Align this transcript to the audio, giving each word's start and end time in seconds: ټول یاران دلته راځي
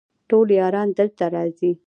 ټول 0.29 0.47
یاران 0.59 0.87
دلته 0.99 1.23
راځي 1.35 1.71